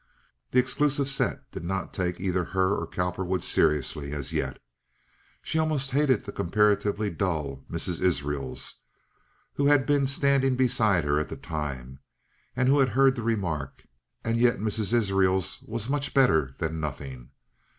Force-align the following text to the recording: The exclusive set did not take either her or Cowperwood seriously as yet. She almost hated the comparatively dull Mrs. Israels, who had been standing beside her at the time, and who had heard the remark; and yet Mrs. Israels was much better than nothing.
The 0.49 0.57
exclusive 0.57 1.07
set 1.07 1.51
did 1.51 1.63
not 1.63 1.93
take 1.93 2.19
either 2.19 2.43
her 2.43 2.75
or 2.75 2.87
Cowperwood 2.87 3.43
seriously 3.43 4.13
as 4.13 4.33
yet. 4.33 4.57
She 5.43 5.59
almost 5.59 5.91
hated 5.91 6.23
the 6.25 6.31
comparatively 6.31 7.11
dull 7.11 7.63
Mrs. 7.69 8.01
Israels, 8.01 8.81
who 9.53 9.67
had 9.67 9.85
been 9.85 10.07
standing 10.07 10.55
beside 10.55 11.03
her 11.03 11.19
at 11.19 11.29
the 11.29 11.37
time, 11.37 11.99
and 12.55 12.67
who 12.67 12.79
had 12.79 12.89
heard 12.89 13.15
the 13.15 13.21
remark; 13.21 13.85
and 14.23 14.37
yet 14.37 14.57
Mrs. 14.57 14.91
Israels 14.91 15.59
was 15.67 15.87
much 15.87 16.15
better 16.15 16.55
than 16.57 16.79
nothing. 16.79 17.29